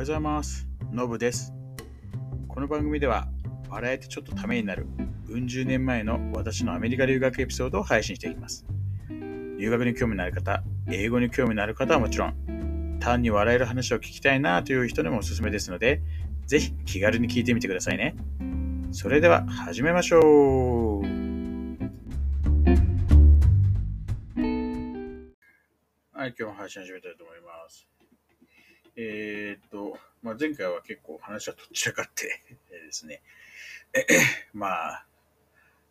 [0.00, 0.66] はようございます。
[0.92, 1.52] のぶです。
[2.48, 3.28] この番組では、
[3.68, 4.86] 笑えてちょっとためになる、
[5.28, 8.64] うん十年前の私のアメリカ留学エピソードを配信していきます。
[9.10, 16.00] 留学に興味のある方、英語に興味のある方はもちろん、単に笑える話を聞きたいなという人にもおすすめですので、
[16.46, 18.16] ぜひ気軽に聞いてみてくださいね。
[18.92, 21.02] それでは始めましょう。
[26.16, 27.99] はい、今日も配信始めたいと思います。
[29.02, 33.22] えーっと、まあ、前回は結構話はどちらかって ですね、
[34.52, 35.06] まあ、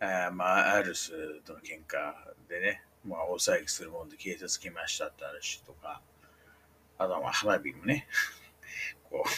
[0.00, 2.14] あまあ、アルスとの喧嘩
[2.46, 6.02] でね、まあ、大騒ぎするもんで警察来ましたって話とか、
[6.98, 8.06] あとは花火もね、
[9.08, 9.30] こう、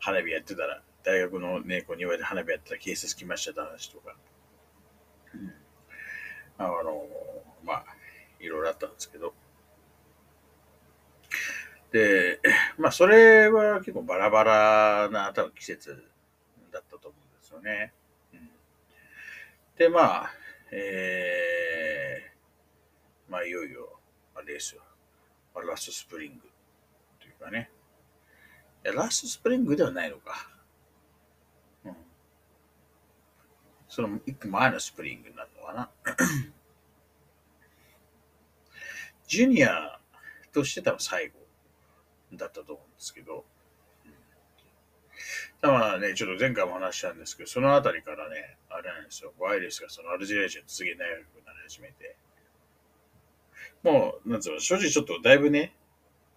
[0.00, 4.16] 花火やってたら、大学のね、こう庭で花火やってたら警察来ましたって話とか、
[5.34, 5.54] うん、
[6.58, 7.06] あの、
[7.62, 7.84] まあ、
[8.40, 9.34] いろいろあったんですけど、
[11.94, 12.40] で、
[12.76, 16.04] まあ、それは結構バラバラな多分季節
[16.72, 17.92] だったと思うんですよね。
[18.32, 18.50] うん、
[19.78, 20.30] で、まあ、
[20.72, 24.00] えー、まあ、いよいよ、
[24.34, 24.82] あれですよ。
[25.54, 26.40] ラストスプリング
[27.20, 27.70] というかね。
[28.82, 30.50] ラストスプリングではないのか。
[31.84, 31.96] うん。
[33.88, 35.90] その一個前のスプリングになるのかな。
[39.28, 40.00] ジュニア
[40.52, 41.43] として多分最後
[42.36, 43.44] だったと思うんですけど、
[45.62, 52.16] まあね、ちょっと前回も話したんですけど、そのあたりからね、あれなんですよ、ワイレスがそのアルジェリア人とすげえ仲良くなり始めて、
[53.82, 55.74] もう、なんつうの、正直ちょっとだいぶね、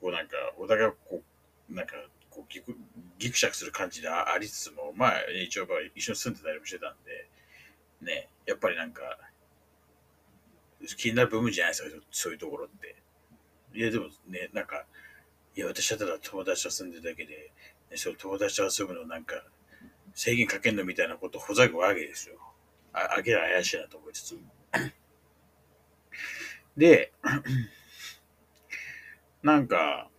[0.00, 1.22] こうなんか、お互いこ
[1.70, 1.94] う、なんか、
[2.30, 2.76] こうギク、
[3.18, 7.28] ギクシャクする感じでありつつも、まあ、一応一緒に住んでたりもしてたんで、
[8.02, 9.18] ね、やっぱりなんか、
[10.96, 12.96] 気になる部分じゃないですか、そういうところって。
[13.74, 14.84] いや、でもね、なんか、
[15.56, 17.50] いや、私はただ友達と住んでるだけで、
[17.94, 19.42] そう友達と遊ぶのなんか、
[20.14, 22.36] 制限かけんのみたいなことほざくわけですよ。
[22.92, 24.38] あ、明らか怪しいなと思いつつ。
[26.76, 27.14] で、
[29.42, 30.10] なんか、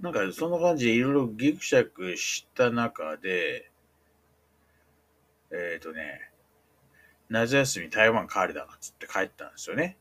[0.00, 3.70] なんかそんな感じでいろいろギクシャクした中で、
[5.52, 6.32] えっ、ー、とね、
[7.28, 9.96] 夏休み台湾帰りだっつって帰ったんですよね。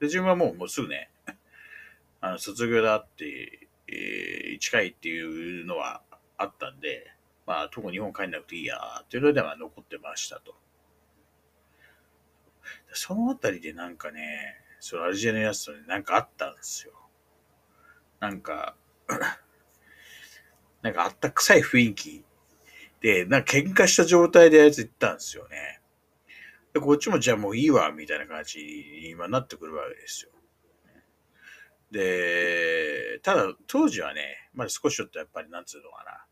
[0.00, 1.10] で、自分はもうもうすぐね、
[2.20, 6.02] あの、卒業だって、えー、近いっていうのは
[6.36, 7.12] あったんで、
[7.46, 10.56] まあ、特に日本帰んなくていいやーっていうのでは残ってましたと。
[12.92, 16.92] そのあたりでなんかね、そのアルジェリアのやつとね、なんかあったんですよ。
[18.20, 18.76] なんか、
[20.82, 22.24] なんかあったくさい雰囲気
[23.00, 25.79] で、なんか喧嘩した状態でやつ行ったんですよね。
[26.72, 30.30] で、こっちもじゃあもういいわ、みたいな感じに今なってくるわけですよ。
[31.90, 36.24] で、ただ当時はね、まだ少しちょっとやっぱりなんつうのかな。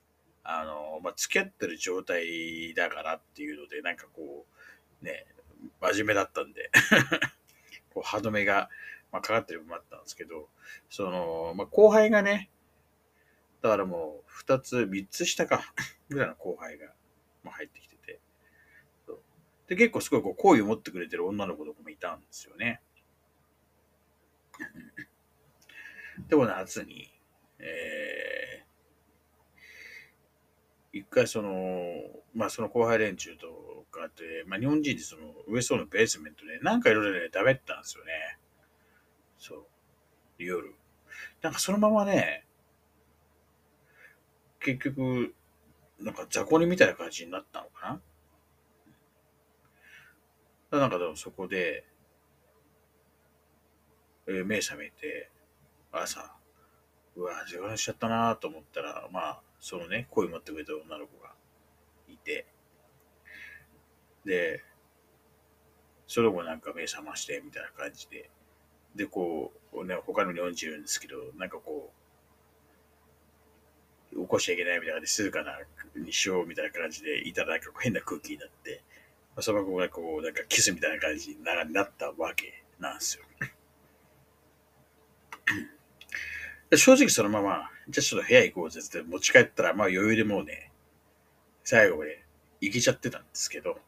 [0.51, 4.47] あの、まあ、付き合ってる状態だからっていうので、なんかこ
[5.03, 5.27] う、ね、
[5.81, 6.71] 真面目だったんで
[7.93, 8.71] こう歯止めが、
[9.13, 10.49] まあ、かかってる部分もあったんですけど、
[10.89, 12.51] その、まあ、後輩がね、
[13.61, 15.75] だからもう二つ、三つ下か、
[16.09, 16.95] ぐらいの後輩が、
[17.43, 17.88] まあ、入ってきて、
[19.69, 22.81] で、結構すごいこう好意を持ってくれてる女の子とかもいたんですよね。
[26.29, 27.13] でも夏に、
[27.59, 32.03] えー、一回その、
[32.35, 38.39] まあその後輩連中とかって、まあ日本人でその上層のベースメントでなんかいろいろね、食べったんですよね。
[39.37, 39.67] そう。
[40.39, 40.75] 夜。
[41.43, 42.47] なんかそのままね、
[44.61, 45.35] 結局、
[46.01, 48.01] なんか雑魚寝みたいな感じになったのかな
[50.71, 51.85] なんかでもそこで、
[54.27, 55.31] え、目覚めて、
[55.91, 56.35] 朝、
[57.17, 61.33] うわ、時間しちゃったなと思ったら、まあ、そのね、声持ってくれた女の子が
[62.07, 62.47] いて、
[64.27, 64.63] で、
[66.07, 68.31] その子なんか目覚まして、みたいな感じで、
[68.95, 71.93] で、こう、ね、他の日本人いるんですけど、なんかこ
[74.13, 75.59] う、起こしちゃいけないみたいな感じで、静かな
[75.97, 78.83] にしようみたいな感じで、いたらなんか変な空気になって、
[79.39, 83.25] まあ、その子がこう、なんかキスみたいな感じになったわけなんですよ。
[86.77, 90.73] 正直そのまま、じゃあちょっと部屋行こうぜって持ち帰ったら、まあ余裕でもうね、
[91.63, 92.25] 最後まで
[92.61, 93.79] 行けちゃってたんですけど、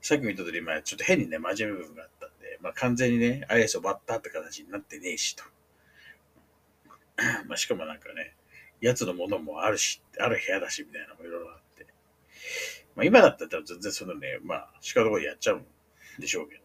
[0.00, 5.44] さっきも言った通り、まあちょっと変にね、真面目部分があったんで、まあ完全にね、アイスをバッタって形になってねえしと。
[7.46, 8.34] まあしかもなんかね、
[8.80, 11.86] やつのものもあるし、ある部屋だしみたいなのもいろいろあって。
[12.98, 15.66] まあ今だったら全然そのね、まあ仕方こでやっちゃうん
[16.18, 16.62] でしょうけど。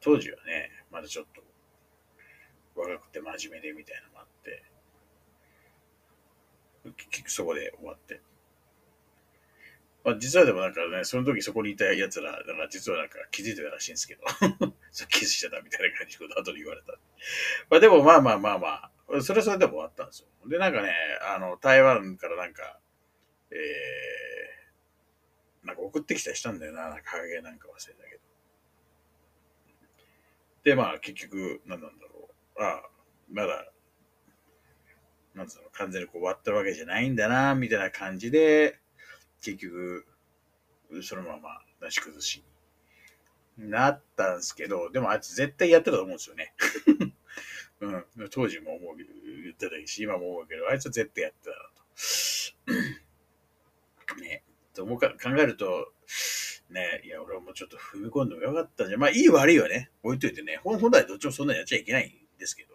[0.00, 1.40] 当時はね、まだちょっと、
[2.74, 4.64] 若くて真面目でみたいなのもあって、
[6.96, 8.20] 結局そこで終わって。
[10.02, 14.22] まあ、実はでもなんかね、その時そこにいた奴ら、だから実はなんか気づいてたらしいんですけど、
[14.90, 16.98] そうキスしてたみたいな感じのこと後で言われた。
[17.70, 20.28] まあでもまあまあまあまあ、それはそれでも終わったんですよ。
[20.48, 20.92] で、なんかね、
[21.22, 22.80] あの、台湾からなんか、
[23.52, 24.53] えー、
[25.64, 28.20] なんか送ってきたりしたんだよな、なんか影なんか忘れたけど。
[30.64, 32.62] で、まあ結局、何なんだろう。
[32.62, 32.82] ああ、
[33.30, 33.70] まだ、
[35.34, 38.78] なんつうの、完全にこう終わったわけじゃないんだな、みたいな感じで、
[39.42, 40.06] 結局、
[41.02, 42.44] そのまま出し崩し
[43.58, 46.54] になったんですけど、でもあいつ絶対やってたと思うんですよね。
[47.80, 51.56] うん、当時も思う言ってたし、今も思うけど、あいつは絶対やってたな
[54.14, 54.20] と。
[54.20, 54.43] ね。
[54.74, 55.92] と思うか考えると、
[56.70, 62.74] ね、いや、俺はもうちょっと踏み込んでもよかったんじゃ、まあいい悪いはね、置いといてね、本来どっちもそんなにやっちゃいけないんですけど、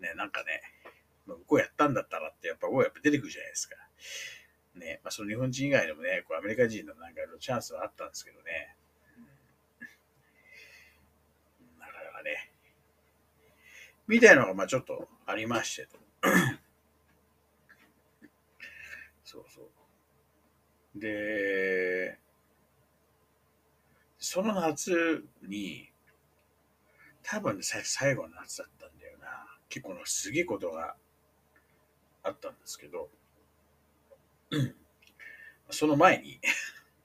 [0.00, 0.62] ね、なんかね、
[1.26, 3.76] 向こうやったんだったらって、やっぱ、やっぱ出てくるじゃないですか。
[4.74, 8.76] ね、まあ、その日本人以外でもね、こうアメリカ人のなんかのチャンスはあったんですけどね。
[11.78, 12.52] なかなかね。
[14.06, 15.88] みたいなのが、まあちょっとありまして。
[19.24, 19.79] そうそう。
[20.94, 22.18] で、
[24.18, 25.90] その夏に、
[27.22, 29.46] 多分、ね、最後の夏だったんだよな。
[29.68, 30.96] 結構のすげえことが
[32.22, 33.08] あったんですけど、
[35.70, 36.40] その前に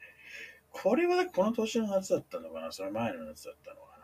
[0.71, 2.71] これはこの年の夏だったのかな？
[2.71, 3.97] その前の夏だったのか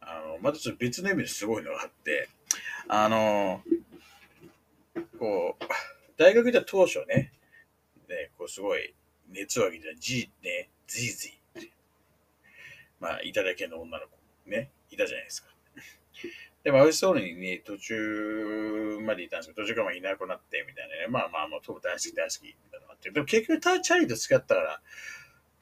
[0.00, 0.14] な？
[0.14, 2.28] あの、またちょっと別の意味ですごいのがあって、
[2.88, 3.62] あの、
[5.18, 5.64] こう、
[6.16, 7.32] 大学で当初、ね、
[8.42, 8.92] こうすごい
[9.30, 11.32] 熱を上げてた G ね、ズイズイ
[12.98, 14.18] まあ、いただけの女の子
[14.50, 15.48] ね、いたじゃないですか。
[16.64, 21.06] でも、美味しそうにね、途中までいたんですけど、途中からいなくなって、みたいなね。
[21.08, 23.10] まあまあ、もう、トム大好き大好き、みたいなのがあって。
[23.10, 24.82] でも結局、チャリと付き合ったから、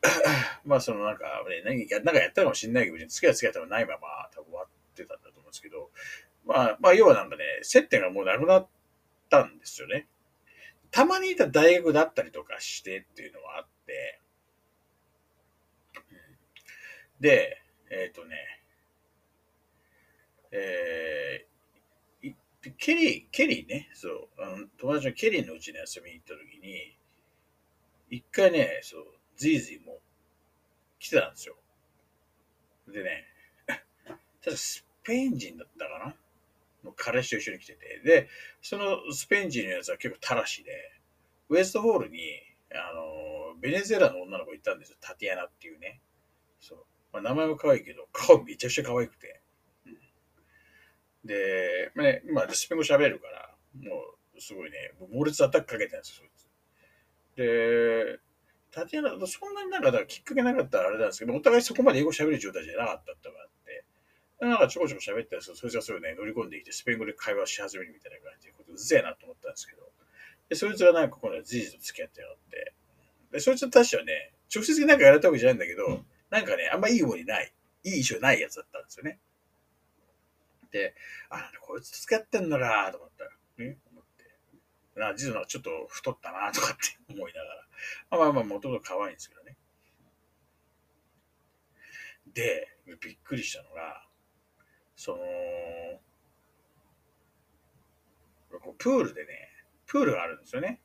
[0.65, 5.91] まあ、そのなんか、ね、何か、なんかやったかもしれないけど、付き合い付き合ってもないまま、多分終わってたんだと思うんですけど、
[6.47, 8.69] まあ、まあ、要はなんかね、接点がもうなくなっ
[9.29, 10.07] たんですよね。
[10.91, 14.21] たまにいた大学だったりとかしてっていうのはあって、
[17.21, 18.37] で、えっ、ー、とね、
[20.53, 26.97] えー、ケリー、ケリーね、そう、あの友達のケリーのうちに遊びに行った時に、
[28.11, 29.99] 一回ね、そう、ズイズイも
[30.99, 31.57] 来てたんですよ。
[32.89, 33.27] でね、
[34.43, 35.90] ただスペイン人だったか
[36.85, 38.29] の彼氏と一緒に来てて、で、
[38.63, 40.73] そのスペイン人のやつは結構たらしで、
[41.49, 42.19] ウエストホールに、
[42.73, 44.97] あの、ベネズエラの女の子いたんですよ。
[45.01, 46.01] タティアナっていうね。
[46.61, 46.85] そう。
[47.13, 49.41] まあ、名前も可愛いけど、顔めちゃくちゃ可愛くて。
[51.25, 56.49] で、まあね、今、スペイン語喋るから、もう、すごいね、猛烈アタックかけてるんですよ、そいつ。
[57.37, 58.21] で、
[58.71, 63.29] タティアナ、そんなになんか、きっかけなかったらあれなんですけど、お互いそこまで英語喋る状態じゃなかったって
[64.49, 69.91] のがあって、なんかちょこちょこ喋ったら、そいつがそういうね、乗り込んできて、スペイン語で会話し始めるみたいな感じで、うぜえなと思ったんですけど、
[70.49, 72.73] で、そいつがなんか今度事実と付き合ってやがって、
[73.33, 77.53] で、そいつは確かね、直接なんかやられたわけじゃないんだけど、なんかね、あんまいい思いない、
[77.85, 79.21] いい印象ないやつだったんですよね。、
[80.71, 80.95] で
[81.29, 84.99] あ、こいつと付き合ってんのか、と思ったら、ね、思って。
[84.99, 87.67] な、実はちょっと太ったな、とかって思いながら。
[88.11, 89.57] まあまあまあ、もともと可愛いんですけどね。
[92.33, 92.69] で、
[93.01, 94.10] びっくりしたのが、
[95.01, 95.19] その、
[98.77, 99.49] プールでね、
[99.87, 100.79] プールがあるんですよね。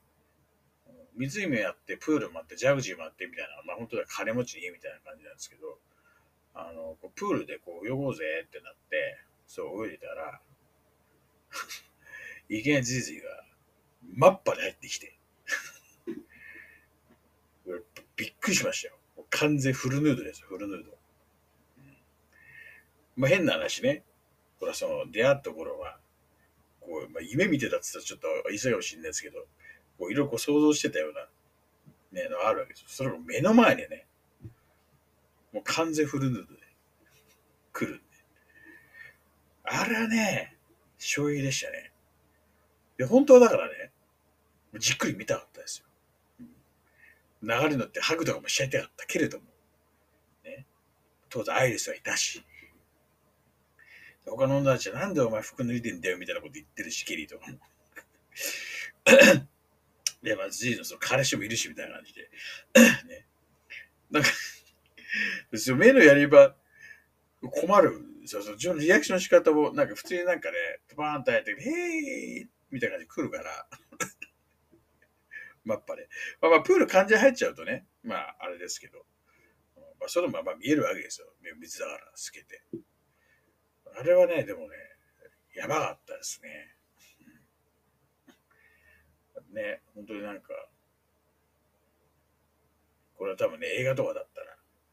[1.18, 5.80] 湖やって、プールもあって、ジャグジーもあってみたいな、まあ本当は金持ちの家みたいな感じなんですけど、
[6.54, 9.18] あの、プールでこう泳ごうぜってなって、
[9.48, 10.40] そう泳いでたら、
[12.48, 13.44] いきなりじじいが、
[14.16, 15.20] マッパで入ってきて、
[18.16, 18.98] びっくりしましたよ。
[19.30, 20.95] 完全フルヌードですフルヌード。
[23.16, 24.04] まあ変な話ね。
[24.60, 26.00] これはその出会った頃は、
[26.80, 29.40] こう、まあ、夢見てたって言ったらちょっと言い過ぎかもしれないですけど、
[29.98, 32.88] こういろいろこう想像してたような、ね、のがあるわけですよ。
[32.90, 34.08] それが目の前でね、
[35.52, 36.60] もう完全フルヌードで
[37.74, 38.04] 来るんで。
[39.64, 40.58] あれはね、
[40.98, 41.92] 衝撃でしたね。
[42.98, 43.92] で、本当はだからね、
[44.78, 45.86] じっくり見たかったですよ。
[47.42, 49.46] 流れに乗ってハグとかもしちゃいたかったけれども、
[50.44, 50.66] ね、
[51.30, 52.44] 当然アイリスはいたし、
[54.26, 57.46] 他の女たちはなんでお前服脱いでんだよみたいなこと言ってるし、ケリーとか。
[60.24, 62.30] で、まあ、ジーのその彼氏もいるし、みたいな感じで。
[63.08, 63.28] ね。
[64.10, 64.30] なんか
[65.78, 66.56] 目のやり場、
[67.42, 70.58] 困るそうそう、自分のリアクションの仕方も、なんか普通になんかね、
[70.98, 73.68] バーンとやって、へーみたいな感じで来るから、
[75.64, 76.08] まっぱね。
[76.42, 79.06] まあまあ、プール感じ入っちゃうとね、まあ、あれですけど、
[80.00, 81.28] まあ、それもまあまあ見えるわけですよ。
[81.60, 82.64] 水だから、透けて。
[83.98, 84.68] あれはね、でもね、
[85.56, 86.76] やばかったですね。
[89.54, 90.50] ね、本当になんか、
[93.18, 94.48] これは多分ね、映画とかだったら、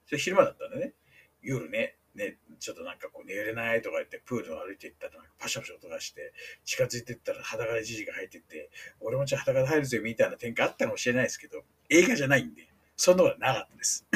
[0.06, 0.94] それ昼間だったんでね、
[1.42, 6.32] 夜ね、ね、ちょっとなんかこう寝れないとか言ってプールを歩いていったらなんかパシャパシャ音がして
[6.64, 14.06] 近づいていったら裸でじじが入ってって俺もちょっと裸で入るぜみたいな展開あったかもしれないですけど映画じゃないんでそんなことはなかったです。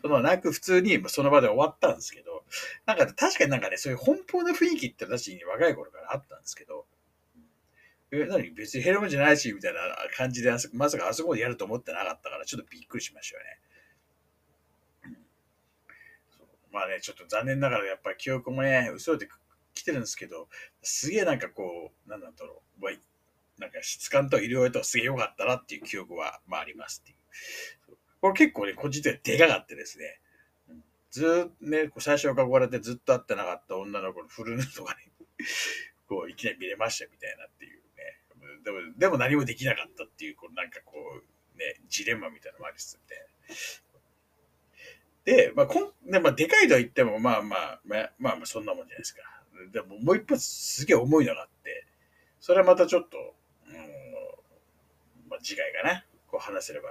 [0.00, 2.44] そのなく普通にその場で終わったんですけど
[2.86, 6.86] なんか確かになんかねそういう奔放な雰囲気って私に若い頃からあったんですけど
[8.12, 8.50] え、何？
[8.52, 9.80] 別にヘロムじゃないし、みたいな
[10.16, 15.18] 感じで、まさかあそこでやると思ってなかったから、ちょっとびっくりしましたよね。
[16.70, 19.28] まあね、ちょっと残念ながらやっぱり記憶もね、嘘で
[19.74, 20.48] 来てるんですけど、
[20.82, 27.16] すげえなんかこう、なんだろう、なんか質感と医療とすげえ良かったなっていう記憶は、まあありますっていう。
[28.26, 30.18] これ結構ね、個人的にでかかってですね、
[31.10, 35.10] ずっとね、最初憧れてずっと会ってなかった女の子のフルヌーとかね、
[36.08, 38.20] こう、いきなり見れましたみたいなっていうね。
[38.64, 43.24] でも、でも何もできなかったっていう、こう、なんかこう、ね、ジレンマみたいなのもありつつみたいな。
[45.24, 49.22] で、まあ、こん、で、まあ、でかいとは言っても、まあまあ、まあ、まあ、まあ、そんなもんじゃないですか。
[49.72, 51.86] でも、もう一発すげえ重いのがあって、
[52.40, 53.36] それはまたちょっと、
[53.68, 56.90] うん、まあ、次回かな、こう話せれば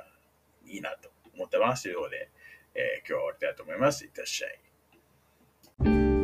[0.65, 2.29] いいなと思ってますということで、
[2.75, 4.05] えー、今日は終わりたいと思います。
[4.05, 6.14] いってらっしゃい。